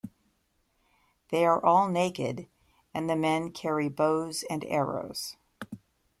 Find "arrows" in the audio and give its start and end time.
4.65-5.37